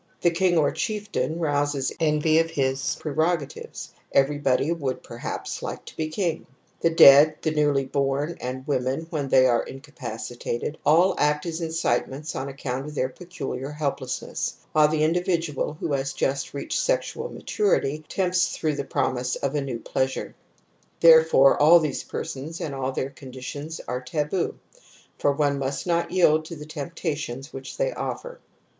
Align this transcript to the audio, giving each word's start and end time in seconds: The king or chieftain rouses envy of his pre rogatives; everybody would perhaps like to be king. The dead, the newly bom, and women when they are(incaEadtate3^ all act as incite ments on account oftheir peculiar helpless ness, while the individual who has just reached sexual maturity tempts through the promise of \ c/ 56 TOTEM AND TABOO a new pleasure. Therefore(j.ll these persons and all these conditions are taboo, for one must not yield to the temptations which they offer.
The 0.19 0.31
king 0.31 0.57
or 0.57 0.71
chieftain 0.71 1.37
rouses 1.37 1.91
envy 1.99 2.39
of 2.39 2.49
his 2.49 2.97
pre 2.99 3.11
rogatives; 3.13 3.89
everybody 4.11 4.71
would 4.71 5.03
perhaps 5.03 5.61
like 5.61 5.85
to 5.85 5.95
be 5.95 6.07
king. 6.07 6.47
The 6.79 6.89
dead, 6.89 7.35
the 7.43 7.51
newly 7.51 7.85
bom, 7.85 8.35
and 8.41 8.65
women 8.65 9.05
when 9.11 9.29
they 9.29 9.45
are(incaEadtate3^ 9.45 10.77
all 10.83 11.13
act 11.19 11.45
as 11.45 11.61
incite 11.61 12.09
ments 12.09 12.35
on 12.35 12.49
account 12.49 12.87
oftheir 12.87 13.13
peculiar 13.15 13.69
helpless 13.69 14.23
ness, 14.23 14.53
while 14.71 14.87
the 14.87 15.03
individual 15.03 15.77
who 15.79 15.93
has 15.93 16.13
just 16.13 16.55
reached 16.55 16.79
sexual 16.79 17.29
maturity 17.29 18.03
tempts 18.09 18.57
through 18.57 18.77
the 18.77 18.83
promise 18.83 19.35
of 19.35 19.51
\ 19.53 19.53
c/ 19.53 19.59
56 19.59 19.59
TOTEM 19.59 19.59
AND 19.59 19.67
TABOO 19.67 19.69
a 19.69 19.73
new 19.75 19.83
pleasure. 20.03 20.35
Therefore(j.ll 21.01 21.79
these 21.79 22.03
persons 22.05 22.59
and 22.59 22.73
all 22.73 22.91
these 22.91 23.11
conditions 23.15 23.79
are 23.87 24.01
taboo, 24.01 24.55
for 25.19 25.31
one 25.31 25.59
must 25.59 25.85
not 25.85 26.09
yield 26.09 26.45
to 26.45 26.55
the 26.55 26.65
temptations 26.65 27.53
which 27.53 27.77
they 27.77 27.93
offer. 27.93 28.39